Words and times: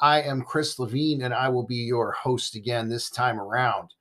I 0.00 0.22
am 0.22 0.42
Chris 0.42 0.78
Levine, 0.78 1.22
and 1.22 1.32
I 1.32 1.48
will 1.48 1.66
be 1.66 1.76
your 1.76 2.12
host 2.12 2.54
again 2.54 2.88
this 2.88 3.08
time 3.08 3.40
around. 3.40 3.94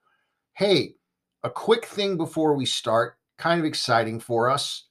Hey, 0.53 0.95
a 1.43 1.49
quick 1.49 1.85
thing 1.85 2.17
before 2.17 2.55
we 2.55 2.65
start, 2.65 3.17
kind 3.37 3.59
of 3.59 3.65
exciting 3.65 4.19
for 4.19 4.49
us. 4.49 4.87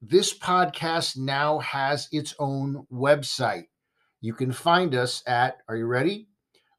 This 0.00 0.38
podcast 0.38 1.16
now 1.16 1.58
has 1.60 2.08
its 2.12 2.34
own 2.38 2.86
website. 2.92 3.64
You 4.20 4.34
can 4.34 4.52
find 4.52 4.94
us 4.94 5.22
at, 5.26 5.58
are 5.68 5.76
you 5.76 5.86
ready? 5.86 6.28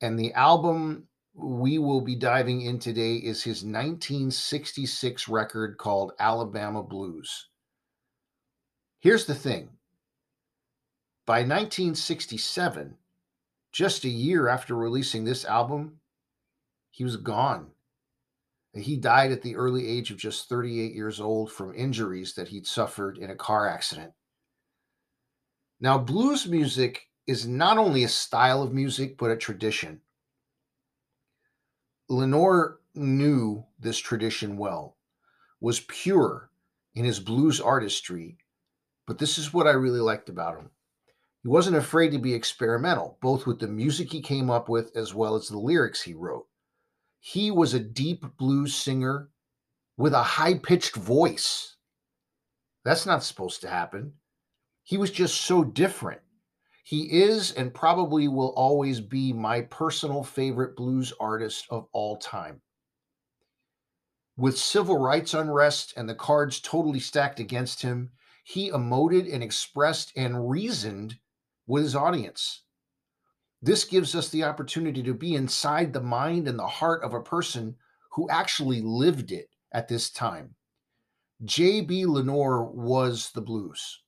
And 0.00 0.18
the 0.18 0.32
album 0.32 1.06
we 1.34 1.78
will 1.78 2.00
be 2.00 2.14
diving 2.14 2.62
in 2.62 2.78
today 2.78 3.16
is 3.16 3.42
his 3.42 3.64
1966 3.64 5.28
record 5.28 5.76
called 5.78 6.12
Alabama 6.20 6.82
Blues. 6.82 7.48
Here's 9.00 9.26
the 9.26 9.34
thing 9.34 9.70
by 11.26 11.38
1967, 11.40 12.96
just 13.72 14.04
a 14.04 14.08
year 14.08 14.48
after 14.48 14.76
releasing 14.76 15.24
this 15.24 15.44
album, 15.44 15.98
he 16.90 17.02
was 17.02 17.16
gone. 17.16 17.72
He 18.72 18.96
died 18.96 19.32
at 19.32 19.42
the 19.42 19.56
early 19.56 19.86
age 19.88 20.10
of 20.10 20.16
just 20.16 20.48
38 20.48 20.94
years 20.94 21.20
old 21.20 21.50
from 21.50 21.74
injuries 21.74 22.34
that 22.34 22.48
he'd 22.48 22.66
suffered 22.66 23.18
in 23.18 23.30
a 23.30 23.36
car 23.36 23.68
accident. 23.68 24.12
Now, 25.80 25.98
blues 25.98 26.46
music 26.46 27.08
is 27.26 27.46
not 27.46 27.78
only 27.78 28.04
a 28.04 28.08
style 28.08 28.62
of 28.62 28.72
music, 28.72 29.16
but 29.16 29.30
a 29.30 29.36
tradition. 29.36 30.00
Lenoir 32.08 32.80
knew 32.94 33.64
this 33.78 33.98
tradition 33.98 34.56
well, 34.56 34.96
was 35.60 35.80
pure 35.80 36.50
in 36.94 37.04
his 37.04 37.18
blues 37.18 37.60
artistry, 37.60 38.36
but 39.06 39.18
this 39.18 39.38
is 39.38 39.52
what 39.52 39.66
I 39.66 39.72
really 39.72 40.00
liked 40.00 40.28
about 40.28 40.58
him. 40.58 40.70
He 41.42 41.48
wasn't 41.48 41.76
afraid 41.76 42.10
to 42.12 42.18
be 42.18 42.34
experimental, 42.34 43.18
both 43.20 43.46
with 43.46 43.58
the 43.58 43.68
music 43.68 44.12
he 44.12 44.20
came 44.20 44.50
up 44.50 44.68
with 44.68 44.96
as 44.96 45.14
well 45.14 45.34
as 45.34 45.48
the 45.48 45.58
lyrics 45.58 46.02
he 46.02 46.14
wrote. 46.14 46.46
He 47.20 47.50
was 47.50 47.74
a 47.74 47.80
deep 47.80 48.36
blues 48.36 48.74
singer 48.74 49.30
with 49.96 50.12
a 50.12 50.22
high 50.22 50.54
pitched 50.54 50.96
voice. 50.96 51.76
That's 52.84 53.06
not 53.06 53.24
supposed 53.24 53.62
to 53.62 53.68
happen. 53.68 54.14
He 54.82 54.98
was 54.98 55.10
just 55.10 55.40
so 55.40 55.64
different. 55.64 56.20
He 56.86 57.22
is 57.22 57.50
and 57.50 57.72
probably 57.72 58.28
will 58.28 58.52
always 58.56 59.00
be 59.00 59.32
my 59.32 59.62
personal 59.62 60.22
favorite 60.22 60.76
blues 60.76 61.14
artist 61.18 61.66
of 61.70 61.88
all 61.92 62.18
time. 62.18 62.60
With 64.36 64.58
civil 64.58 64.98
rights 64.98 65.32
unrest 65.32 65.94
and 65.96 66.06
the 66.08 66.14
cards 66.14 66.60
totally 66.60 67.00
stacked 67.00 67.40
against 67.40 67.80
him, 67.80 68.12
he 68.44 68.70
emoted 68.70 69.32
and 69.32 69.42
expressed 69.42 70.12
and 70.14 70.50
reasoned 70.50 71.18
with 71.66 71.84
his 71.84 71.96
audience. 71.96 72.64
This 73.62 73.84
gives 73.84 74.14
us 74.14 74.28
the 74.28 74.44
opportunity 74.44 75.02
to 75.04 75.14
be 75.14 75.34
inside 75.34 75.94
the 75.94 76.02
mind 76.02 76.46
and 76.46 76.58
the 76.58 76.66
heart 76.66 77.02
of 77.02 77.14
a 77.14 77.22
person 77.22 77.76
who 78.12 78.28
actually 78.28 78.82
lived 78.82 79.32
it 79.32 79.48
at 79.72 79.88
this 79.88 80.10
time. 80.10 80.54
J.B. 81.42 82.04
Lenoir 82.04 82.62
was 82.62 83.30
the 83.30 83.40
blues. 83.40 84.03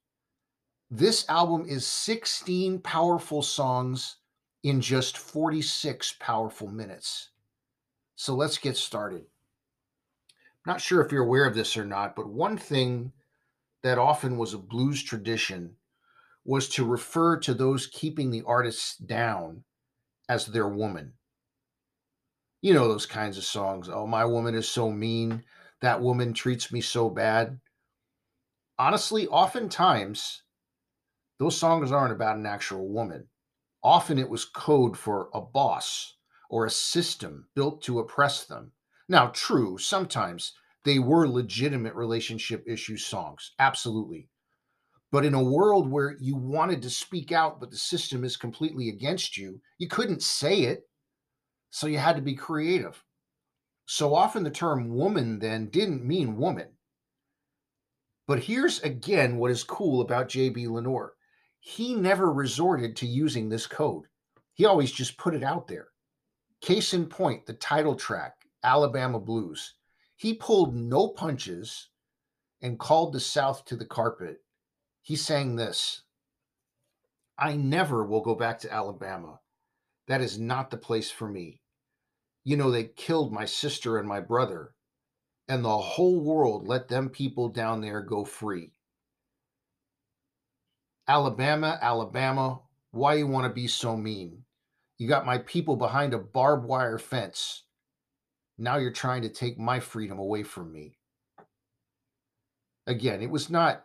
This 0.91 1.29
album 1.29 1.67
is 1.69 1.85
16 1.85 2.79
powerful 2.81 3.43
songs 3.43 4.19
in 4.63 4.81
just 4.81 5.19
46 5.19 6.15
powerful 6.21 6.69
minutes. 6.69 7.31
So 8.15 8.35
let's 8.37 8.59
get 8.59 8.77
started. 8.77 9.25
Not 10.65 10.81
sure 10.81 11.05
if 11.05 11.11
you're 11.11 11.25
aware 11.25 11.45
of 11.45 11.57
this 11.57 11.77
or 11.77 11.85
not, 11.85 12.15
but 12.15 12.29
one 12.29 12.57
thing 12.57 13.13
that 13.83 13.99
often 13.99 14.37
was 14.37 14.55
a 14.55 14.59
blues 14.59 15.03
tradition 15.03 15.77
was 16.45 16.69
to 16.71 16.85
refer 16.85 17.37
to 17.39 17.55
those 17.55 17.89
keeping 17.89 18.31
the 18.31 18.43
artists 18.47 18.97
down 18.97 19.65
as 20.29 20.47
their 20.47 20.69
woman. 20.69 21.15
You 22.63 22.75
know 22.75 22.87
those 22.87 23.07
kinds 23.07 23.39
of 23.39 23.45
songs. 23.45 23.89
Oh, 23.89 24.07
my 24.07 24.25
woman 24.25 24.55
is 24.55 24.69
so 24.69 24.91
mean. 24.91 25.43
That 25.83 26.01
woman 26.01 26.33
treats 26.33 26.73
me 26.73 26.81
so 26.81 27.11
bad. 27.11 27.61
Honestly, 28.79 29.27
oftentimes, 29.29 30.43
those 31.39 31.57
songs 31.59 31.93
aren't 31.93 32.13
about 32.13 32.37
an 32.37 32.47
actual 32.47 32.89
woman. 32.89 33.29
Often 33.83 34.19
it 34.19 34.29
was 34.29 34.45
code 34.45 34.97
for 34.97 35.29
a 35.35 35.41
boss 35.41 36.15
or 36.49 36.67
a 36.67 36.71
system 36.71 37.49
built 37.55 37.83
to 37.83 37.99
oppress 37.99 38.45
them. 38.45 38.73
Now, 39.09 39.29
true, 39.29 39.79
sometimes 39.79 40.55
they 40.85 40.99
were 40.99 41.29
legitimate 41.29 41.95
relationship 41.95 42.65
issue 42.67 42.97
songs. 42.97 43.53
Absolutely. 43.59 44.29
But 45.13 45.25
in 45.25 45.35
a 45.35 45.43
world 45.43 45.91
where 45.91 46.17
you 46.21 46.37
wanted 46.37 46.83
to 46.83 46.91
speak 46.91 47.33
out, 47.33 47.61
but 47.61 47.71
the 47.71 47.77
system 47.77 48.25
is 48.25 48.37
completely 48.37 48.89
against 48.89 49.37
you, 49.37 49.61
you 49.79 49.89
couldn't 49.89 50.23
say 50.23 50.63
it. 50.63 50.89
So 51.71 51.87
you 51.87 51.99
had 51.99 52.17
to 52.17 52.23
be 52.23 52.35
creative. 52.35 53.03
So 53.87 54.15
often 54.15 54.43
the 54.43 54.51
term 54.51 54.89
woman 54.89 55.39
then 55.39 55.69
didn't 55.69 56.05
mean 56.05 56.37
woman. 56.37 56.77
But 58.27 58.45
here's 58.45 58.81
again 58.81 59.37
what 59.37 59.53
is 59.53 59.63
cool 59.63 60.01
about 60.01 60.29
J.B. 60.29 60.67
Lenoir. 60.67 61.16
He 61.69 61.97
never 61.97 62.33
resorted 62.33 62.95
to 62.95 63.09
using 63.09 63.49
this 63.49 63.67
code. 63.67 64.05
He 64.55 64.65
always 64.65 64.93
just 64.93 65.19
put 65.19 65.35
it 65.35 65.43
out 65.43 65.67
there. 65.67 65.89
Case 66.61 66.95
in 66.95 67.07
point, 67.07 67.45
the 67.45 67.55
title 67.55 67.97
track, 67.97 68.47
Alabama 68.63 69.19
Blues. 69.19 69.75
He 70.15 70.33
pulled 70.33 70.77
no 70.77 71.09
punches 71.09 71.89
and 72.63 72.79
called 72.79 73.13
the 73.13 73.19
South 73.19 73.65
to 73.65 73.75
the 73.75 73.85
carpet. 73.85 74.45
He 75.03 75.17
sang 75.17 75.57
this 75.57 76.03
I 77.37 77.57
never 77.57 78.05
will 78.05 78.23
go 78.23 78.37
back 78.37 78.61
to 78.61 78.73
Alabama. 78.73 79.41
That 80.07 80.21
is 80.21 80.39
not 80.39 80.71
the 80.71 80.77
place 80.77 81.11
for 81.11 81.29
me. 81.29 81.63
You 82.45 82.57
know, 82.57 82.71
they 82.71 82.85
killed 82.85 83.33
my 83.33 83.45
sister 83.45 83.99
and 83.99 84.09
my 84.09 84.21
brother, 84.21 84.73
and 85.49 85.65
the 85.65 85.79
whole 85.79 86.21
world 86.21 86.69
let 86.69 86.87
them 86.87 87.09
people 87.09 87.49
down 87.49 87.81
there 87.81 88.03
go 88.03 88.25
free. 88.25 88.76
Alabama, 91.09 91.79
Alabama, 91.81 92.61
why 92.91 93.15
you 93.15 93.29
want 93.29 93.47
to 93.47 93.53
be 93.53 93.69
so 93.69 93.97
mean? 93.97 94.43
You 94.99 95.07
got 95.07 95.27
my 95.27 95.39
people 95.39 95.77
behind 95.77 96.15
a 96.15 96.19
barbed 96.19 96.67
wire 96.67 96.99
fence. 96.99 97.63
Now 98.59 98.79
you're 98.79 98.91
trying 98.91 99.23
to 99.23 99.29
take 99.29 99.59
my 99.59 99.79
freedom 99.79 100.19
away 100.19 100.43
from 100.43 100.73
me. 100.73 100.99
Again, 102.89 103.23
it 103.23 103.31
was 103.31 103.51
not, 103.51 103.85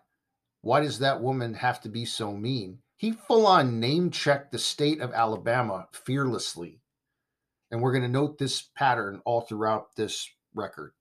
why 0.62 0.82
does 0.82 1.00
that 1.00 1.22
woman 1.22 1.54
have 1.56 1.82
to 1.82 1.90
be 1.90 2.06
so 2.06 2.32
mean? 2.32 2.80
He 2.98 3.12
full 3.12 3.46
on 3.46 3.80
name 3.80 4.10
checked 4.10 4.52
the 4.52 4.60
state 4.60 5.02
of 5.02 5.12
Alabama 5.12 5.88
fearlessly. 5.92 6.82
And 7.70 7.82
we're 7.82 7.94
going 7.94 8.04
to 8.04 8.10
note 8.10 8.38
this 8.38 8.62
pattern 8.76 9.22
all 9.26 9.42
throughout 9.42 9.96
this 9.96 10.30
record. 10.56 10.94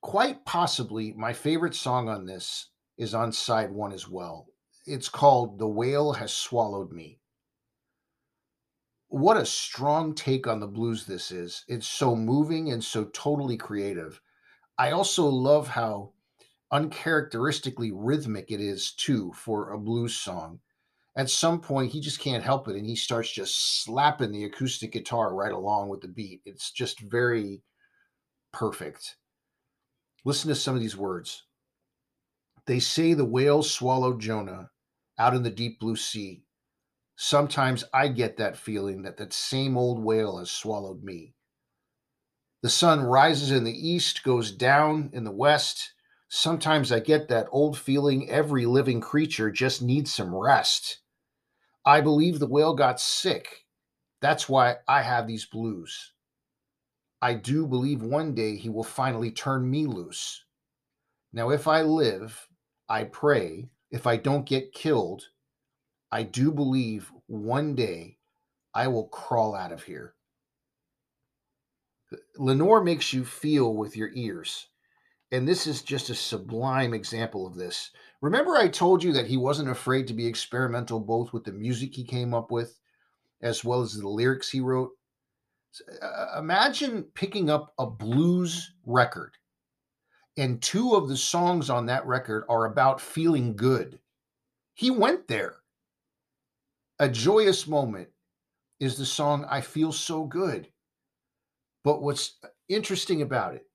Quite 0.00 0.44
possibly, 0.44 1.12
my 1.12 1.32
favorite 1.32 1.74
song 1.74 2.08
on 2.08 2.26
this 2.26 2.68
is 2.96 3.14
on 3.14 3.32
side 3.32 3.70
one 3.70 3.92
as 3.92 4.08
well. 4.08 4.48
It's 4.86 5.08
called 5.08 5.58
The 5.58 5.68
Whale 5.68 6.12
Has 6.12 6.32
Swallowed 6.32 6.92
Me. 6.92 7.20
What 9.08 9.36
a 9.36 9.46
strong 9.46 10.14
take 10.14 10.46
on 10.46 10.60
the 10.60 10.66
blues 10.66 11.06
this 11.06 11.30
is. 11.30 11.64
It's 11.68 11.86
so 11.86 12.16
moving 12.16 12.72
and 12.72 12.82
so 12.82 13.04
totally 13.06 13.56
creative. 13.56 14.20
I 14.76 14.90
also 14.90 15.26
love 15.26 15.68
how 15.68 16.12
uncharacteristically 16.70 17.92
rhythmic 17.92 18.50
it 18.50 18.60
is, 18.60 18.92
too, 18.92 19.32
for 19.34 19.70
a 19.70 19.78
blues 19.78 20.16
song 20.16 20.60
at 21.16 21.30
some 21.30 21.60
point 21.60 21.92
he 21.92 22.00
just 22.00 22.20
can't 22.20 22.42
help 22.42 22.68
it 22.68 22.76
and 22.76 22.86
he 22.86 22.96
starts 22.96 23.30
just 23.30 23.84
slapping 23.84 24.32
the 24.32 24.44
acoustic 24.44 24.92
guitar 24.92 25.34
right 25.34 25.52
along 25.52 25.88
with 25.88 26.00
the 26.00 26.08
beat 26.08 26.40
it's 26.44 26.70
just 26.70 27.00
very 27.00 27.62
perfect 28.52 29.16
listen 30.24 30.48
to 30.48 30.54
some 30.54 30.74
of 30.74 30.80
these 30.80 30.96
words 30.96 31.44
they 32.66 32.78
say 32.78 33.14
the 33.14 33.24
whale 33.24 33.62
swallowed 33.62 34.20
jonah 34.20 34.70
out 35.18 35.34
in 35.34 35.42
the 35.42 35.50
deep 35.50 35.78
blue 35.78 35.96
sea 35.96 36.44
sometimes 37.16 37.84
i 37.92 38.08
get 38.08 38.36
that 38.36 38.56
feeling 38.56 39.02
that 39.02 39.16
that 39.16 39.32
same 39.32 39.76
old 39.76 40.02
whale 40.02 40.38
has 40.38 40.50
swallowed 40.50 41.02
me 41.02 41.34
the 42.62 42.70
sun 42.70 43.02
rises 43.02 43.50
in 43.50 43.64
the 43.64 43.88
east 43.88 44.22
goes 44.24 44.50
down 44.50 45.10
in 45.12 45.24
the 45.24 45.30
west 45.30 45.92
sometimes 46.28 46.90
i 46.90 46.98
get 46.98 47.28
that 47.28 47.46
old 47.52 47.78
feeling 47.78 48.28
every 48.28 48.66
living 48.66 49.00
creature 49.00 49.50
just 49.50 49.82
needs 49.82 50.12
some 50.12 50.34
rest 50.34 50.98
I 51.86 52.00
believe 52.00 52.38
the 52.38 52.46
whale 52.46 52.74
got 52.74 52.98
sick. 52.98 53.66
That's 54.22 54.48
why 54.48 54.76
I 54.88 55.02
have 55.02 55.26
these 55.26 55.44
blues. 55.44 56.12
I 57.20 57.34
do 57.34 57.66
believe 57.66 58.02
one 58.02 58.34
day 58.34 58.56
he 58.56 58.70
will 58.70 58.84
finally 58.84 59.30
turn 59.30 59.70
me 59.70 59.86
loose. 59.86 60.44
Now, 61.32 61.50
if 61.50 61.68
I 61.68 61.82
live, 61.82 62.48
I 62.88 63.04
pray. 63.04 63.68
If 63.94 64.08
I 64.08 64.16
don't 64.16 64.44
get 64.44 64.72
killed, 64.72 65.28
I 66.10 66.24
do 66.24 66.50
believe 66.50 67.12
one 67.28 67.76
day 67.76 68.18
I 68.74 68.88
will 68.88 69.06
crawl 69.06 69.54
out 69.54 69.70
of 69.70 69.84
here. 69.84 70.14
Lenoir 72.36 72.82
makes 72.82 73.12
you 73.12 73.24
feel 73.24 73.72
with 73.72 73.96
your 73.96 74.10
ears. 74.12 74.66
And 75.30 75.46
this 75.46 75.68
is 75.68 75.80
just 75.80 76.10
a 76.10 76.14
sublime 76.16 76.92
example 76.92 77.46
of 77.46 77.54
this. 77.54 77.92
Remember, 78.20 78.56
I 78.56 78.66
told 78.66 79.04
you 79.04 79.12
that 79.12 79.28
he 79.28 79.36
wasn't 79.36 79.70
afraid 79.70 80.08
to 80.08 80.12
be 80.12 80.26
experimental 80.26 80.98
both 80.98 81.32
with 81.32 81.44
the 81.44 81.52
music 81.52 81.94
he 81.94 82.02
came 82.02 82.34
up 82.34 82.50
with 82.50 82.80
as 83.40 83.62
well 83.62 83.80
as 83.80 83.94
the 83.94 84.08
lyrics 84.08 84.50
he 84.50 84.58
wrote? 84.58 84.90
Uh, 86.02 86.40
imagine 86.40 87.04
picking 87.14 87.48
up 87.48 87.72
a 87.78 87.86
blues 87.86 88.72
record, 88.84 89.36
and 90.36 90.60
two 90.60 90.94
of 90.94 91.08
the 91.08 91.16
songs 91.16 91.70
on 91.70 91.86
that 91.86 92.06
record 92.06 92.44
are 92.48 92.64
about 92.64 93.00
feeling 93.00 93.56
good. 93.56 93.98
He 94.74 94.90
went 94.90 95.28
there. 95.28 95.56
A 96.98 97.08
joyous 97.08 97.66
moment 97.66 98.08
is 98.80 98.96
the 98.96 99.06
song 99.06 99.44
I 99.48 99.60
Feel 99.60 99.92
So 99.92 100.24
Good. 100.24 100.68
But 101.84 102.02
what's 102.02 102.38
interesting 102.68 103.22
about 103.22 103.54
it 103.54 103.66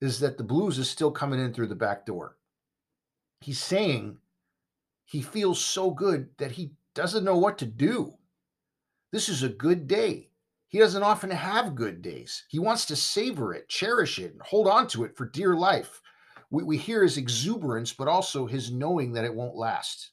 is 0.00 0.18
that 0.20 0.38
the 0.38 0.44
blues 0.44 0.78
is 0.78 0.88
still 0.88 1.10
coming 1.10 1.38
in 1.38 1.52
through 1.52 1.66
the 1.68 1.74
back 1.74 2.06
door. 2.06 2.36
He's 3.40 3.62
saying 3.62 4.18
he 5.04 5.22
feels 5.22 5.60
so 5.60 5.90
good 5.90 6.30
that 6.38 6.52
he 6.52 6.72
doesn't 6.94 7.24
know 7.24 7.36
what 7.36 7.58
to 7.58 7.66
do. 7.66 8.14
This 9.12 9.28
is 9.28 9.42
a 9.42 9.48
good 9.48 9.86
day. 9.86 10.29
He 10.70 10.78
doesn't 10.78 11.02
often 11.02 11.30
have 11.30 11.74
good 11.74 12.00
days. 12.00 12.44
He 12.48 12.58
wants 12.58 12.86
to 12.86 12.96
savor 12.96 13.52
it, 13.52 13.68
cherish 13.68 14.18
it, 14.18 14.32
and 14.32 14.40
hold 14.40 14.66
on 14.66 14.86
to 14.88 15.04
it 15.04 15.16
for 15.16 15.26
dear 15.26 15.54
life. 15.54 16.00
We, 16.50 16.62
we 16.62 16.78
hear 16.78 17.02
his 17.02 17.18
exuberance, 17.18 17.92
but 17.92 18.08
also 18.08 18.46
his 18.46 18.72
knowing 18.72 19.12
that 19.12 19.24
it 19.24 19.34
won't 19.34 19.56
last. 19.56 20.12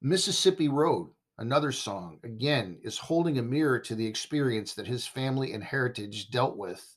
Mississippi 0.00 0.68
Road, 0.68 1.10
another 1.38 1.72
song, 1.72 2.20
again, 2.22 2.78
is 2.84 2.98
holding 2.98 3.38
a 3.38 3.42
mirror 3.42 3.80
to 3.80 3.96
the 3.96 4.06
experience 4.06 4.74
that 4.74 4.86
his 4.86 5.06
family 5.06 5.52
and 5.52 5.64
heritage 5.64 6.30
dealt 6.30 6.56
with 6.56 6.96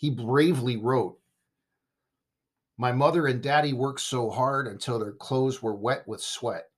he 0.00 0.08
bravely 0.08 0.78
wrote 0.78 1.20
My 2.78 2.90
mother 2.90 3.26
and 3.26 3.42
daddy 3.42 3.74
worked 3.74 4.00
so 4.00 4.30
hard 4.30 4.66
until 4.66 4.98
their 4.98 5.12
clothes 5.12 5.62
were 5.62 5.74
wet 5.74 6.08
with 6.08 6.22
sweat. 6.22 6.69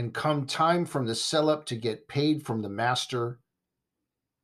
And 0.00 0.14
come 0.14 0.46
time 0.46 0.86
from 0.86 1.04
the 1.04 1.14
sell 1.14 1.50
up 1.50 1.66
to 1.66 1.76
get 1.76 2.08
paid 2.08 2.42
from 2.42 2.62
the 2.62 2.70
master, 2.70 3.38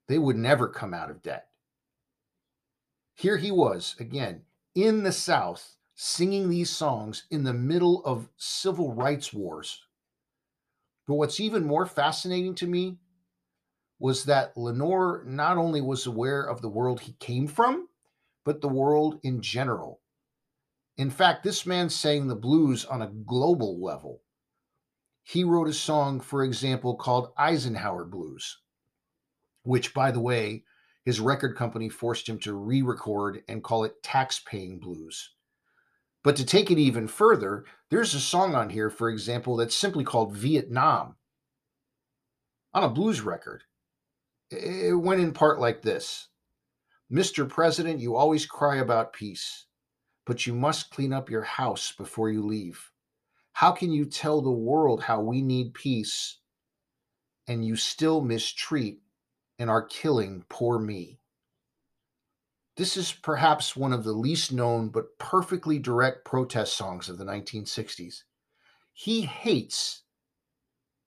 they 0.06 0.18
would 0.18 0.36
never 0.36 0.68
come 0.68 0.92
out 0.92 1.10
of 1.10 1.22
debt. 1.22 1.48
Here 3.14 3.38
he 3.38 3.50
was 3.50 3.96
again 3.98 4.42
in 4.74 5.02
the 5.02 5.12
South 5.12 5.78
singing 5.94 6.50
these 6.50 6.68
songs 6.68 7.24
in 7.30 7.44
the 7.44 7.54
middle 7.54 8.04
of 8.04 8.28
civil 8.36 8.92
rights 8.92 9.32
wars. 9.32 9.80
But 11.06 11.14
what's 11.14 11.40
even 11.40 11.64
more 11.64 11.86
fascinating 11.86 12.54
to 12.56 12.66
me 12.66 12.98
was 13.98 14.24
that 14.24 14.58
Lenoir 14.58 15.24
not 15.24 15.56
only 15.56 15.80
was 15.80 16.06
aware 16.06 16.42
of 16.42 16.60
the 16.60 16.68
world 16.68 17.00
he 17.00 17.12
came 17.12 17.46
from, 17.46 17.88
but 18.44 18.60
the 18.60 18.68
world 18.68 19.20
in 19.22 19.40
general. 19.40 20.02
In 20.98 21.08
fact, 21.08 21.44
this 21.44 21.64
man 21.64 21.88
sang 21.88 22.26
the 22.26 22.36
blues 22.36 22.84
on 22.84 23.00
a 23.00 23.08
global 23.08 23.82
level. 23.82 24.20
He 25.28 25.42
wrote 25.42 25.66
a 25.66 25.72
song, 25.72 26.20
for 26.20 26.44
example, 26.44 26.94
called 26.94 27.32
Eisenhower 27.36 28.04
Blues, 28.04 28.58
which, 29.64 29.92
by 29.92 30.12
the 30.12 30.20
way, 30.20 30.62
his 31.04 31.18
record 31.18 31.56
company 31.56 31.88
forced 31.88 32.28
him 32.28 32.38
to 32.38 32.54
re 32.54 32.80
record 32.80 33.42
and 33.48 33.64
call 33.64 33.82
it 33.82 34.04
Tax-Paying 34.04 34.78
Blues. 34.78 35.32
But 36.22 36.36
to 36.36 36.46
take 36.46 36.70
it 36.70 36.78
even 36.78 37.08
further, 37.08 37.64
there's 37.90 38.14
a 38.14 38.20
song 38.20 38.54
on 38.54 38.70
here, 38.70 38.88
for 38.88 39.10
example, 39.10 39.56
that's 39.56 39.74
simply 39.74 40.04
called 40.04 40.32
Vietnam 40.32 41.16
on 42.72 42.84
a 42.84 42.88
blues 42.88 43.20
record. 43.20 43.64
It 44.52 44.94
went 44.94 45.20
in 45.20 45.32
part 45.32 45.58
like 45.58 45.82
this 45.82 46.28
Mr. 47.10 47.48
President, 47.48 47.98
you 47.98 48.14
always 48.14 48.46
cry 48.46 48.76
about 48.76 49.12
peace, 49.12 49.66
but 50.24 50.46
you 50.46 50.54
must 50.54 50.90
clean 50.90 51.12
up 51.12 51.28
your 51.28 51.42
house 51.42 51.90
before 51.90 52.30
you 52.30 52.46
leave. 52.46 52.92
How 53.56 53.72
can 53.72 53.90
you 53.90 54.04
tell 54.04 54.42
the 54.42 54.50
world 54.50 55.02
how 55.02 55.22
we 55.22 55.40
need 55.40 55.72
peace 55.72 56.40
and 57.48 57.64
you 57.64 57.74
still 57.74 58.20
mistreat 58.20 59.00
and 59.58 59.70
are 59.70 59.86
killing 59.86 60.44
poor 60.50 60.78
me? 60.78 61.20
This 62.76 62.98
is 62.98 63.14
perhaps 63.14 63.74
one 63.74 63.94
of 63.94 64.04
the 64.04 64.12
least 64.12 64.52
known 64.52 64.90
but 64.90 65.18
perfectly 65.18 65.78
direct 65.78 66.26
protest 66.26 66.76
songs 66.76 67.08
of 67.08 67.16
the 67.16 67.24
1960s. 67.24 68.24
He 68.92 69.22
hates 69.22 70.02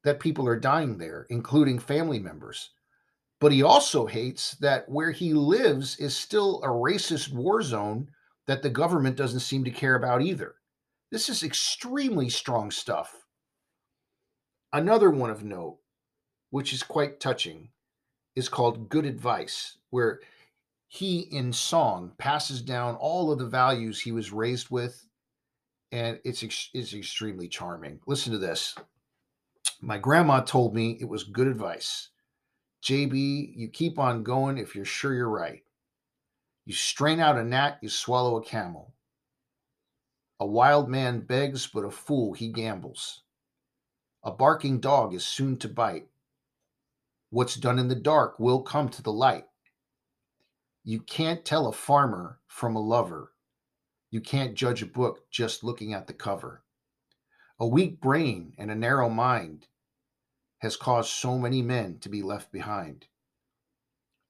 that 0.03 0.19
people 0.19 0.47
are 0.47 0.59
dying 0.59 0.97
there, 0.97 1.27
including 1.29 1.77
family 1.77 2.17
members. 2.17 2.71
But 3.39 3.51
he 3.51 3.61
also 3.61 4.07
hates 4.07 4.53
that 4.55 4.89
where 4.89 5.11
he 5.11 5.35
lives 5.35 5.97
is 5.97 6.17
still 6.17 6.63
a 6.63 6.67
racist 6.69 7.31
war 7.31 7.61
zone 7.61 8.09
that 8.47 8.63
the 8.63 8.71
government 8.71 9.17
doesn't 9.17 9.41
seem 9.41 9.63
to 9.65 9.69
care 9.69 9.93
about 9.93 10.23
either. 10.23 10.55
This 11.11 11.29
is 11.29 11.43
extremely 11.43 12.29
strong 12.29 12.69
stuff. 12.69 13.25
Another 14.71 15.09
one 15.09 15.31
of 15.31 15.43
note, 15.43 15.79
which 16.51 16.73
is 16.73 16.83
quite 16.83 17.19
touching, 17.19 17.69
is 18.35 18.47
called 18.47 18.89
Good 18.89 19.05
Advice, 19.05 19.77
where 19.89 20.19
he, 20.87 21.21
in 21.31 21.51
song, 21.51 22.13
passes 22.17 22.61
down 22.61 22.95
all 22.95 23.31
of 23.31 23.39
the 23.39 23.45
values 23.45 23.99
he 23.99 24.11
was 24.11 24.31
raised 24.31 24.69
with, 24.69 25.07
and 25.91 26.19
it's, 26.23 26.43
it's 26.43 26.93
extremely 26.93 27.47
charming. 27.47 27.99
Listen 28.05 28.31
to 28.31 28.37
this. 28.37 28.75
My 29.81 29.97
grandma 29.97 30.41
told 30.41 30.75
me 30.75 30.97
it 30.99 31.09
was 31.09 31.23
good 31.23 31.47
advice. 31.47 32.09
JB, 32.83 33.53
you 33.55 33.67
keep 33.69 33.97
on 33.97 34.23
going 34.23 34.57
if 34.57 34.75
you're 34.75 34.85
sure 34.85 35.13
you're 35.13 35.29
right. 35.29 35.63
You 36.65 36.73
strain 36.73 37.19
out 37.19 37.37
a 37.37 37.43
gnat, 37.43 37.79
you 37.81 37.89
swallow 37.89 38.37
a 38.37 38.43
camel. 38.43 38.93
A 40.39 40.45
wild 40.45 40.89
man 40.89 41.21
begs, 41.21 41.67
but 41.67 41.83
a 41.83 41.91
fool 41.91 42.33
he 42.33 42.47
gambles. 42.47 43.23
A 44.23 44.31
barking 44.31 44.79
dog 44.79 45.13
is 45.13 45.25
soon 45.25 45.57
to 45.57 45.67
bite. 45.67 46.07
What's 47.29 47.55
done 47.55 47.77
in 47.77 47.89
the 47.89 47.95
dark 47.95 48.39
will 48.39 48.61
come 48.61 48.89
to 48.89 49.01
the 49.01 49.11
light. 49.11 49.45
You 50.83 51.01
can't 51.01 51.45
tell 51.45 51.67
a 51.67 51.73
farmer 51.73 52.39
from 52.47 52.75
a 52.75 52.81
lover. 52.81 53.33
You 54.11 54.21
can't 54.21 54.55
judge 54.55 54.81
a 54.81 54.87
book 54.87 55.29
just 55.29 55.63
looking 55.63 55.93
at 55.93 56.07
the 56.07 56.13
cover. 56.13 56.63
A 57.59 57.67
weak 57.67 57.99
brain 58.01 58.53
and 58.57 58.71
a 58.71 58.75
narrow 58.75 59.09
mind 59.09 59.67
has 60.59 60.75
caused 60.75 61.09
so 61.09 61.37
many 61.37 61.61
men 61.61 61.99
to 61.99 62.09
be 62.09 62.21
left 62.21 62.51
behind. 62.51 63.07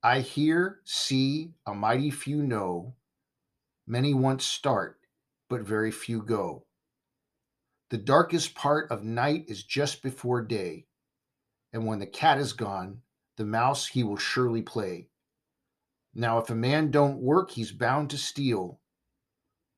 I 0.01 0.21
hear, 0.21 0.79
see, 0.83 1.53
a 1.65 1.73
mighty 1.73 2.09
few 2.09 2.41
know. 2.41 2.95
Many 3.85 4.13
once 4.13 4.45
start, 4.45 4.98
but 5.49 5.61
very 5.61 5.91
few 5.91 6.21
go. 6.21 6.65
The 7.89 7.97
darkest 7.97 8.53
part 8.53 8.91
of 8.91 9.03
night 9.03 9.45
is 9.47 9.63
just 9.63 10.03
before 10.03 10.43
day, 10.43 10.85
and 11.73 11.85
when 11.85 11.99
the 11.99 12.05
cat 12.05 12.37
is 12.37 12.53
gone, 12.53 13.01
the 13.37 13.45
mouse 13.45 13.87
he 13.87 14.03
will 14.03 14.17
surely 14.17 14.61
play. 14.61 15.09
Now, 16.13 16.37
if 16.37 16.49
a 16.49 16.55
man 16.55 16.91
don't 16.91 17.21
work, 17.21 17.51
he's 17.51 17.71
bound 17.71 18.09
to 18.11 18.17
steal, 18.17 18.79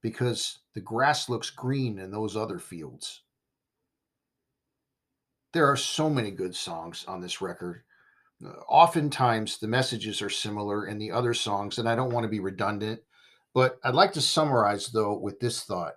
because 0.01 0.59
the 0.73 0.81
grass 0.81 1.29
looks 1.29 1.49
green 1.49 1.99
in 1.99 2.11
those 2.11 2.35
other 2.35 2.59
fields. 2.59 3.21
There 5.53 5.67
are 5.67 5.77
so 5.77 6.09
many 6.09 6.31
good 6.31 6.55
songs 6.55 7.05
on 7.07 7.21
this 7.21 7.41
record. 7.41 7.83
Uh, 8.43 8.49
oftentimes, 8.67 9.57
the 9.57 9.67
messages 9.67 10.21
are 10.21 10.29
similar 10.29 10.87
in 10.87 10.97
the 10.97 11.11
other 11.11 11.33
songs, 11.33 11.77
and 11.77 11.87
I 11.87 11.95
don't 11.95 12.11
want 12.11 12.23
to 12.23 12.29
be 12.29 12.39
redundant. 12.39 13.01
But 13.53 13.79
I'd 13.83 13.95
like 13.95 14.13
to 14.13 14.21
summarize, 14.21 14.87
though, 14.87 15.17
with 15.17 15.39
this 15.39 15.63
thought 15.63 15.95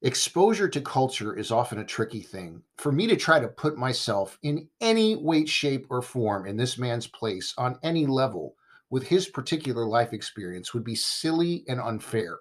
Exposure 0.00 0.68
to 0.68 0.80
culture 0.80 1.36
is 1.36 1.50
often 1.50 1.80
a 1.80 1.84
tricky 1.84 2.20
thing. 2.20 2.62
For 2.76 2.92
me 2.92 3.08
to 3.08 3.16
try 3.16 3.40
to 3.40 3.48
put 3.48 3.76
myself 3.76 4.38
in 4.44 4.68
any 4.80 5.16
weight, 5.16 5.48
shape, 5.48 5.86
or 5.90 6.02
form 6.02 6.46
in 6.46 6.56
this 6.56 6.78
man's 6.78 7.08
place 7.08 7.52
on 7.58 7.80
any 7.82 8.06
level 8.06 8.54
with 8.90 9.02
his 9.02 9.26
particular 9.26 9.84
life 9.86 10.12
experience 10.12 10.72
would 10.72 10.84
be 10.84 10.94
silly 10.94 11.64
and 11.66 11.80
unfair. 11.80 12.38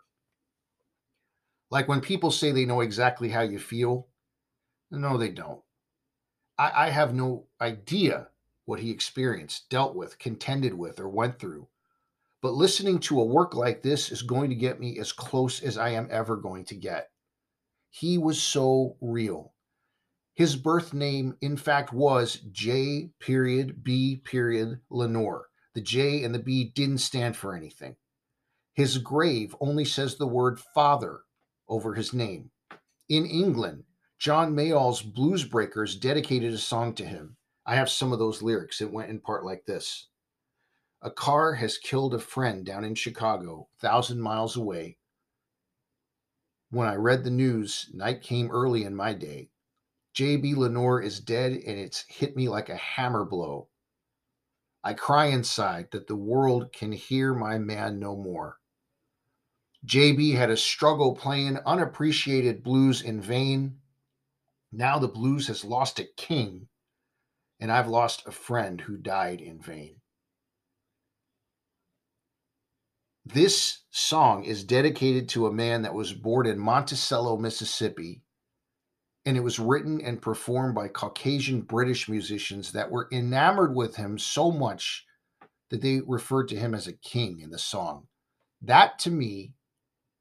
Like 1.72 1.88
when 1.88 2.00
people 2.00 2.30
say 2.30 2.52
they 2.52 2.64
know 2.66 2.82
exactly 2.82 3.28
how 3.28 3.42
you 3.42 3.58
feel, 3.58 4.08
no, 4.92 5.18
they 5.18 5.30
don't. 5.30 5.62
I, 6.60 6.86
I 6.86 6.90
have 6.92 7.16
no 7.16 7.48
idea 7.60 8.28
what 8.66 8.80
he 8.80 8.92
experienced, 8.92 9.68
dealt 9.72 9.96
with, 9.96 10.20
contended 10.20 10.76
with, 10.76 11.00
or 11.00 11.10
went 11.10 11.40
through. 11.40 11.68
But 12.48 12.54
listening 12.54 13.00
to 13.00 13.20
a 13.20 13.26
work 13.26 13.56
like 13.56 13.82
this 13.82 14.10
is 14.10 14.22
going 14.22 14.50
to 14.52 14.56
get 14.56 14.80
me 14.80 15.00
as 15.00 15.12
close 15.12 15.62
as 15.62 15.78
I 15.78 15.90
am 15.90 16.08
ever 16.10 16.38
going 16.38 16.64
to 16.68 16.76
get. 16.76 17.10
He 17.90 18.18
was 18.18 18.42
so 18.42 18.96
real. 19.02 19.54
His 20.34 20.56
birth 20.56 20.94
name, 20.94 21.36
in 21.42 21.58
fact, 21.58 21.92
was 21.92 22.36
J. 22.54 23.10
Period 23.20 23.84
B. 23.84 24.22
Period 24.24 24.80
Lenoir. 24.90 25.50
The 25.76 25.82
J 25.82 26.24
and 26.24 26.34
the 26.34 26.40
B 26.40 26.72
didn't 26.74 27.00
stand 27.00 27.36
for 27.36 27.54
anything. 27.54 27.98
His 28.74 28.98
grave 28.98 29.54
only 29.60 29.84
says 29.84 30.16
the 30.16 30.26
word 30.26 30.58
father 30.74 31.24
over 31.68 31.96
his 31.96 32.14
name. 32.14 32.52
In 33.10 33.26
England, 33.26 33.84
John 34.20 34.56
Mayall's 34.56 35.02
Blues 35.02 35.44
Breakers 35.44 35.98
dedicated 35.98 36.54
a 36.54 36.58
song 36.58 36.94
to 36.94 37.06
him. 37.06 37.36
I 37.66 37.76
have 37.76 37.90
some 37.90 38.14
of 38.14 38.20
those 38.20 38.42
lyrics. 38.42 38.80
It 38.80 38.94
went 38.94 39.10
in 39.10 39.20
part 39.20 39.44
like 39.44 39.66
this 39.66 40.08
A 41.02 41.12
car 41.12 41.54
has 41.54 41.78
killed 41.78 42.14
a 42.14 42.20
friend 42.20 42.66
down 42.66 42.84
in 42.84 42.96
Chicago, 42.96 43.70
thousand 43.80 44.22
miles 44.22 44.56
away. 44.56 44.98
When 46.70 46.88
I 46.88 46.96
read 46.96 47.24
the 47.24 47.30
news, 47.30 47.90
night 47.94 48.22
came 48.22 48.52
early 48.52 48.84
in 48.84 48.96
my 48.96 49.14
day. 49.14 49.50
J.B. 50.14 50.56
Lenoir 50.56 51.02
is 51.02 51.20
dead, 51.20 51.52
and 51.52 51.78
it's 51.80 52.04
hit 52.08 52.36
me 52.36 52.50
like 52.50 52.70
a 52.70 52.76
hammer 52.76 53.24
blow. 53.24 53.70
I 54.84 54.94
cry 54.94 55.26
inside 55.26 55.92
that 55.92 56.08
the 56.08 56.16
world 56.16 56.72
can 56.72 56.92
hear 56.92 57.34
my 57.34 57.58
man 57.58 58.00
no 58.00 58.16
more. 58.16 58.58
JB 59.86 60.36
had 60.36 60.50
a 60.50 60.58
struggle 60.58 61.16
playing 61.16 61.58
unappreciated 61.66 62.64
blues 62.64 63.02
in 63.02 63.22
vain. 63.22 63.80
Now 64.72 64.98
the 64.98 65.08
blues 65.08 65.48
has 65.48 65.64
lost 65.64 66.00
a 66.00 66.06
king, 66.18 66.68
and 67.60 67.72
I've 67.72 67.88
lost 67.88 68.26
a 68.26 68.32
friend 68.32 68.82
who 68.82 68.98
died 68.98 69.42
in 69.42 69.62
vain. 69.62 70.02
This 73.34 73.80
song 73.92 74.46
is 74.46 74.64
dedicated 74.64 75.28
to 75.30 75.48
a 75.48 75.54
man 75.54 75.82
that 75.82 75.94
was 75.94 76.14
born 76.14 76.48
in 76.48 76.58
Monticello, 76.58 77.36
Mississippi, 77.36 78.22
and 79.26 79.36
it 79.36 79.42
was 79.44 79.60
written 79.60 80.00
and 80.00 80.22
performed 80.22 80.76
by 80.76 80.88
Caucasian 80.88 81.60
British 81.60 82.08
musicians 82.08 82.72
that 82.72 82.90
were 82.90 83.10
enamored 83.12 83.76
with 83.76 83.98
him 83.98 84.18
so 84.18 84.50
much 84.50 85.06
that 85.70 85.82
they 85.82 86.00
referred 86.08 86.48
to 86.48 86.56
him 86.56 86.74
as 86.74 86.88
a 86.88 86.94
king 86.94 87.42
in 87.42 87.50
the 87.50 87.60
song. 87.60 88.08
That 88.62 88.98
to 89.00 89.12
me 89.12 89.52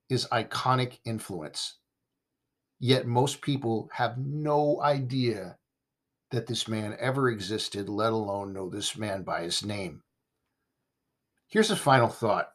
is 0.08 0.26
iconic 0.32 0.98
influence. 1.04 1.76
Yet 2.80 3.06
most 3.06 3.40
people 3.40 3.88
have 3.92 4.18
no 4.18 4.82
idea 4.82 5.58
that 6.32 6.48
this 6.48 6.66
man 6.66 6.96
ever 6.98 7.30
existed, 7.30 7.88
let 7.88 8.12
alone 8.12 8.52
know 8.52 8.68
this 8.68 8.96
man 8.96 9.22
by 9.22 9.42
his 9.42 9.64
name. 9.64 10.02
Here's 11.46 11.70
a 11.70 11.76
final 11.76 12.08
thought 12.08 12.48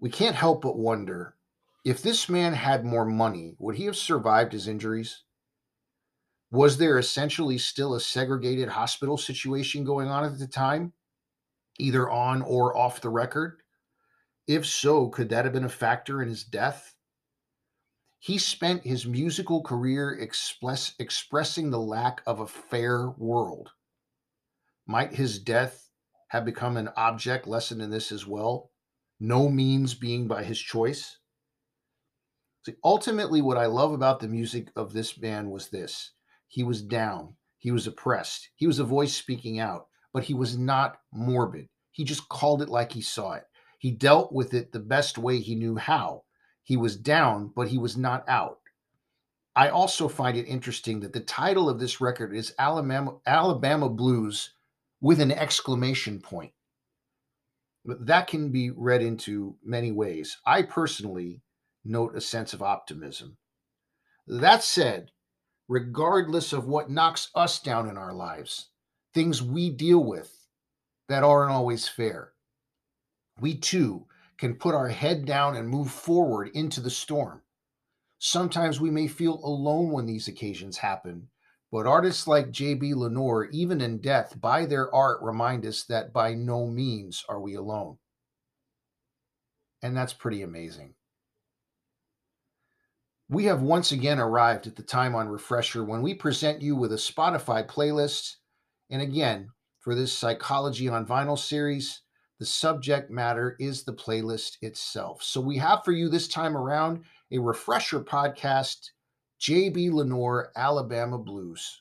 we 0.00 0.10
can't 0.10 0.34
help 0.34 0.62
but 0.62 0.78
wonder 0.78 1.36
if 1.84 2.02
this 2.02 2.28
man 2.28 2.54
had 2.54 2.84
more 2.84 3.04
money, 3.04 3.54
would 3.58 3.76
he 3.76 3.84
have 3.84 3.96
survived 3.96 4.52
his 4.52 4.66
injuries? 4.66 5.22
Was 6.50 6.78
there 6.78 6.98
essentially 6.98 7.58
still 7.58 7.94
a 7.94 8.00
segregated 8.00 8.68
hospital 8.68 9.16
situation 9.16 9.84
going 9.84 10.08
on 10.08 10.24
at 10.24 10.38
the 10.38 10.46
time, 10.46 10.92
either 11.78 12.10
on 12.10 12.42
or 12.42 12.76
off 12.76 13.00
the 13.00 13.08
record? 13.08 13.62
If 14.46 14.66
so, 14.66 15.08
could 15.08 15.28
that 15.28 15.44
have 15.44 15.54
been 15.54 15.64
a 15.64 15.68
factor 15.68 16.20
in 16.20 16.28
his 16.28 16.44
death? 16.44 16.94
He 18.18 18.36
spent 18.36 18.84
his 18.84 19.06
musical 19.06 19.62
career 19.62 20.12
express, 20.12 20.94
expressing 20.98 21.70
the 21.70 21.80
lack 21.80 22.20
of 22.26 22.40
a 22.40 22.46
fair 22.46 23.10
world. 23.10 23.70
Might 24.86 25.14
his 25.14 25.38
death 25.38 25.88
have 26.28 26.44
become 26.44 26.76
an 26.76 26.90
object 26.96 27.46
lesson 27.46 27.80
in 27.80 27.90
this 27.90 28.12
as 28.12 28.26
well? 28.26 28.69
No 29.20 29.50
means 29.50 29.94
being 29.94 30.26
by 30.26 30.42
his 30.42 30.58
choice. 30.58 31.18
See, 32.64 32.74
ultimately, 32.82 33.42
what 33.42 33.58
I 33.58 33.66
love 33.66 33.92
about 33.92 34.20
the 34.20 34.28
music 34.28 34.68
of 34.74 34.92
this 34.92 35.12
band 35.12 35.50
was 35.50 35.68
this 35.68 36.12
he 36.48 36.62
was 36.62 36.82
down, 36.82 37.36
he 37.58 37.70
was 37.70 37.86
oppressed, 37.86 38.48
he 38.56 38.66
was 38.66 38.78
a 38.78 38.84
voice 38.84 39.14
speaking 39.14 39.60
out, 39.60 39.86
but 40.12 40.24
he 40.24 40.34
was 40.34 40.56
not 40.56 40.98
morbid. 41.12 41.68
He 41.92 42.04
just 42.04 42.28
called 42.28 42.62
it 42.62 42.68
like 42.70 42.92
he 42.92 43.02
saw 43.02 43.32
it. 43.34 43.44
He 43.78 43.90
dealt 43.90 44.32
with 44.32 44.54
it 44.54 44.72
the 44.72 44.80
best 44.80 45.18
way 45.18 45.38
he 45.38 45.54
knew 45.54 45.76
how. 45.76 46.24
He 46.62 46.76
was 46.76 46.96
down, 46.96 47.52
but 47.54 47.68
he 47.68 47.78
was 47.78 47.96
not 47.96 48.28
out. 48.28 48.58
I 49.56 49.68
also 49.68 50.08
find 50.08 50.36
it 50.36 50.46
interesting 50.46 51.00
that 51.00 51.12
the 51.12 51.20
title 51.20 51.68
of 51.68 51.80
this 51.80 52.00
record 52.00 52.34
is 52.34 52.54
Alabama, 52.58 53.16
Alabama 53.26 53.88
Blues 53.88 54.54
with 55.00 55.20
an 55.20 55.32
exclamation 55.32 56.20
point 56.20 56.52
that 57.84 58.26
can 58.26 58.50
be 58.50 58.70
read 58.70 59.02
into 59.02 59.56
many 59.64 59.90
ways. 59.90 60.36
I 60.44 60.62
personally 60.62 61.42
note 61.84 62.14
a 62.14 62.20
sense 62.20 62.52
of 62.52 62.62
optimism. 62.62 63.38
That 64.26 64.62
said, 64.62 65.10
regardless 65.66 66.52
of 66.52 66.66
what 66.66 66.90
knocks 66.90 67.30
us 67.34 67.58
down 67.58 67.88
in 67.88 67.96
our 67.96 68.12
lives, 68.12 68.68
things 69.14 69.42
we 69.42 69.70
deal 69.70 70.04
with 70.04 70.46
that 71.08 71.24
aren't 71.24 71.52
always 71.52 71.88
fair, 71.88 72.32
we 73.40 73.56
too 73.56 74.06
can 74.36 74.54
put 74.54 74.74
our 74.74 74.88
head 74.88 75.24
down 75.24 75.56
and 75.56 75.68
move 75.68 75.90
forward 75.90 76.50
into 76.54 76.80
the 76.80 76.90
storm. 76.90 77.42
Sometimes 78.18 78.78
we 78.78 78.90
may 78.90 79.08
feel 79.08 79.40
alone 79.42 79.90
when 79.90 80.04
these 80.04 80.28
occasions 80.28 80.76
happen, 80.76 81.29
but 81.72 81.86
artists 81.86 82.26
like 82.26 82.50
J.B. 82.50 82.94
Lenoir, 82.94 83.46
even 83.52 83.80
in 83.80 83.98
death, 83.98 84.40
by 84.40 84.66
their 84.66 84.92
art, 84.94 85.22
remind 85.22 85.64
us 85.64 85.84
that 85.84 86.12
by 86.12 86.34
no 86.34 86.66
means 86.66 87.24
are 87.28 87.40
we 87.40 87.54
alone. 87.54 87.98
And 89.82 89.96
that's 89.96 90.12
pretty 90.12 90.42
amazing. 90.42 90.94
We 93.28 93.44
have 93.44 93.62
once 93.62 93.92
again 93.92 94.18
arrived 94.18 94.66
at 94.66 94.74
the 94.74 94.82
time 94.82 95.14
on 95.14 95.28
Refresher 95.28 95.84
when 95.84 96.02
we 96.02 96.14
present 96.14 96.60
you 96.60 96.74
with 96.74 96.92
a 96.92 96.96
Spotify 96.96 97.64
playlist. 97.64 98.34
And 98.90 99.00
again, 99.00 99.50
for 99.78 99.94
this 99.94 100.12
Psychology 100.12 100.88
on 100.88 101.06
Vinyl 101.06 101.38
series, 101.38 102.02
the 102.40 102.46
subject 102.46 103.10
matter 103.10 103.54
is 103.60 103.84
the 103.84 103.92
playlist 103.92 104.56
itself. 104.62 105.22
So 105.22 105.40
we 105.40 105.58
have 105.58 105.84
for 105.84 105.92
you 105.92 106.08
this 106.08 106.26
time 106.26 106.56
around 106.56 107.04
a 107.30 107.38
Refresher 107.38 108.00
podcast 108.00 108.90
JB 109.40 109.92
Lenoir 109.92 110.52
Alabama 110.54 111.16
Blues. 111.16 111.80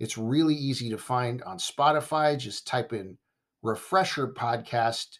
It's 0.00 0.18
really 0.18 0.56
easy 0.56 0.90
to 0.90 0.98
find 0.98 1.40
on 1.44 1.58
Spotify. 1.58 2.36
Just 2.36 2.66
type 2.66 2.92
in 2.92 3.16
refresher 3.62 4.26
podcast 4.26 5.18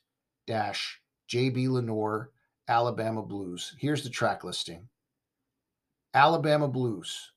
dash 0.48 1.00
J.B. 1.28 1.68
Lenoir, 1.68 2.32
Alabama 2.66 3.22
Blues. 3.22 3.76
Here's 3.78 4.02
the 4.02 4.10
track 4.10 4.42
listing 4.42 4.88
Alabama 6.12 6.66
Blues, 6.66 7.30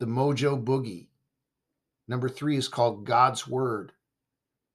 The 0.00 0.06
Mojo 0.06 0.64
Boogie. 0.64 1.08
Number 2.08 2.30
three 2.30 2.56
is 2.56 2.66
called 2.66 3.04
God's 3.04 3.46
Word. 3.46 3.92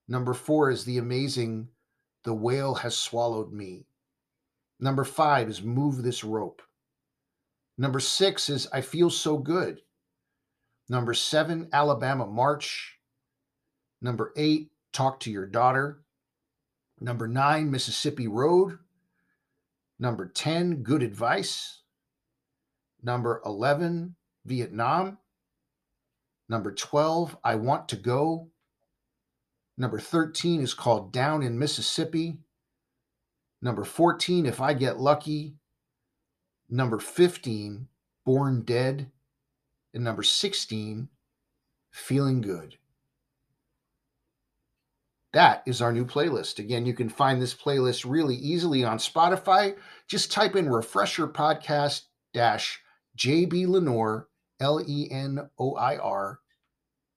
Number 0.08 0.36
four 0.36 0.70
is 0.70 0.86
the 0.86 1.00
amazing 1.00 1.70
The 2.24 2.36
Whale 2.36 2.76
Has 2.76 2.96
Swallowed 2.96 3.52
Me. 3.52 3.88
Number 4.80 5.04
five 5.04 5.50
is 5.50 5.64
Move 5.64 6.04
This 6.04 6.24
Rope. 6.24 6.62
Number 7.78 8.00
six 8.00 8.50
is 8.50 8.68
I 8.72 8.82
Feel 8.82 9.10
So 9.10 9.38
Good. 9.38 9.82
Number 10.90 11.14
seven, 11.14 11.70
Alabama 11.74 12.26
March. 12.26 13.00
Number 14.02 14.34
eight, 14.36 14.72
Talk 14.92 15.20
to 15.22 15.32
Your 15.32 15.48
Daughter. 15.48 16.04
Number 17.00 17.28
nine, 17.28 17.72
Mississippi 17.72 18.28
Road. 18.28 18.78
Number 20.00 20.28
10, 20.28 20.84
Good 20.84 21.02
Advice. 21.02 21.82
Number 23.02 23.42
11, 23.46 24.16
Vietnam. 24.46 25.18
Number 26.50 26.74
12, 26.74 27.38
I 27.44 27.56
Want 27.56 27.90
to 27.90 27.96
Go. 27.96 28.50
Number 29.78 30.00
13 30.00 30.62
is 30.62 30.74
called 30.74 31.12
Down 31.12 31.42
in 31.42 31.58
Mississippi. 31.58 32.38
Number 33.62 33.84
14, 33.84 34.46
If 34.46 34.62
I 34.62 34.74
Get 34.74 35.00
Lucky. 35.00 35.56
Number 36.74 36.98
15, 36.98 37.88
Born 38.26 38.62
Dead. 38.64 39.12
And 39.94 40.04
number 40.04 40.24
16, 40.24 41.08
Feeling 41.92 42.42
Good. 42.42 42.78
That 45.34 45.62
is 45.68 45.84
our 45.84 45.92
new 45.92 46.04
playlist. 46.04 46.58
Again, 46.58 46.88
you 46.88 46.96
can 46.96 47.10
find 47.10 47.40
this 47.40 47.54
playlist 47.54 48.10
really 48.10 48.36
easily 48.36 48.84
on 48.84 48.98
Spotify. 48.98 49.76
Just 50.08 50.32
type 50.32 50.56
in 50.56 50.68
Refresher 50.68 51.28
Podcast 51.28 52.06
dash 52.34 52.82
JB 53.20 53.68
Lenoir, 53.68 54.28
L 54.60 54.84
E 54.84 55.08
N 55.12 55.48
O 55.60 55.76
I 55.76 55.98
R, 55.98 56.40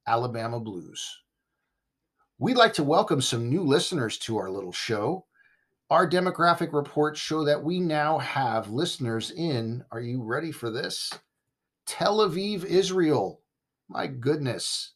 Alabama 0.06 0.60
Blues. 0.60 1.22
We'd 2.38 2.58
like 2.58 2.74
to 2.74 2.84
welcome 2.84 3.22
some 3.22 3.48
new 3.48 3.62
listeners 3.62 4.18
to 4.18 4.36
our 4.36 4.50
little 4.50 4.72
show. 4.72 5.25
Our 5.88 6.10
demographic 6.10 6.72
reports 6.72 7.20
show 7.20 7.44
that 7.44 7.62
we 7.62 7.78
now 7.78 8.18
have 8.18 8.70
listeners 8.70 9.30
in, 9.30 9.84
are 9.92 10.00
you 10.00 10.20
ready 10.20 10.50
for 10.50 10.68
this? 10.68 11.12
Tel 11.86 12.18
Aviv, 12.18 12.64
Israel. 12.64 13.40
My 13.88 14.08
goodness. 14.08 14.94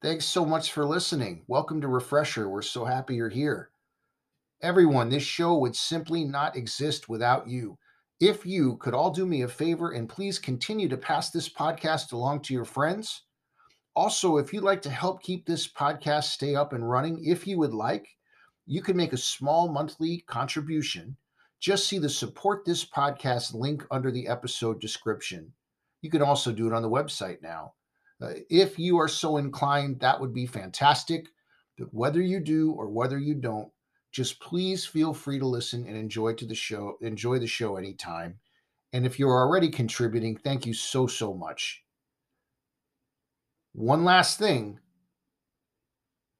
Thanks 0.00 0.24
so 0.24 0.46
much 0.46 0.72
for 0.72 0.86
listening. 0.86 1.44
Welcome 1.48 1.82
to 1.82 1.88
Refresher. 1.88 2.48
We're 2.48 2.62
so 2.62 2.86
happy 2.86 3.16
you're 3.16 3.28
here. 3.28 3.68
Everyone, 4.62 5.10
this 5.10 5.22
show 5.22 5.58
would 5.58 5.76
simply 5.76 6.24
not 6.24 6.56
exist 6.56 7.10
without 7.10 7.46
you. 7.46 7.76
If 8.18 8.46
you 8.46 8.78
could 8.78 8.94
all 8.94 9.10
do 9.10 9.26
me 9.26 9.42
a 9.42 9.48
favor 9.48 9.90
and 9.90 10.08
please 10.08 10.38
continue 10.38 10.88
to 10.88 10.96
pass 10.96 11.30
this 11.30 11.50
podcast 11.50 12.14
along 12.14 12.40
to 12.44 12.54
your 12.54 12.64
friends. 12.64 13.24
Also, 13.94 14.38
if 14.38 14.50
you'd 14.50 14.64
like 14.64 14.80
to 14.80 14.90
help 14.90 15.22
keep 15.22 15.44
this 15.44 15.70
podcast 15.70 16.24
stay 16.24 16.54
up 16.54 16.72
and 16.72 16.88
running, 16.88 17.22
if 17.22 17.46
you 17.46 17.58
would 17.58 17.74
like, 17.74 18.08
you 18.66 18.82
can 18.82 18.96
make 18.96 19.12
a 19.12 19.18
small 19.18 19.68
monthly 19.68 20.24
contribution. 20.26 21.16
Just 21.60 21.86
see 21.86 21.98
the 21.98 22.08
support 22.08 22.64
this 22.64 22.84
podcast 22.84 23.54
link 23.54 23.86
under 23.90 24.10
the 24.10 24.26
episode 24.26 24.80
description. 24.80 25.52
You 26.02 26.10
can 26.10 26.22
also 26.22 26.52
do 26.52 26.66
it 26.66 26.72
on 26.72 26.82
the 26.82 26.90
website 26.90 27.42
now. 27.42 27.74
Uh, 28.20 28.32
if 28.50 28.78
you 28.78 28.98
are 28.98 29.08
so 29.08 29.36
inclined, 29.36 30.00
that 30.00 30.20
would 30.20 30.34
be 30.34 30.46
fantastic. 30.46 31.28
But 31.78 31.92
whether 31.92 32.20
you 32.20 32.40
do 32.40 32.72
or 32.72 32.88
whether 32.88 33.18
you 33.18 33.34
don't, 33.34 33.70
just 34.10 34.40
please 34.40 34.84
feel 34.84 35.12
free 35.14 35.38
to 35.38 35.46
listen 35.46 35.86
and 35.86 35.96
enjoy 35.96 36.34
to 36.34 36.46
the 36.46 36.54
show. 36.54 36.96
Enjoy 37.02 37.38
the 37.38 37.46
show 37.46 37.76
anytime. 37.76 38.38
And 38.92 39.04
if 39.04 39.18
you're 39.18 39.30
already 39.30 39.68
contributing, 39.68 40.36
thank 40.36 40.64
you 40.66 40.72
so 40.72 41.06
so 41.06 41.34
much. 41.34 41.82
One 43.74 44.04
last 44.04 44.38
thing, 44.38 44.80